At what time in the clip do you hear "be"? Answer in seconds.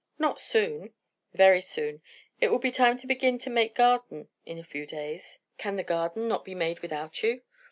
2.57-2.71, 6.43-6.55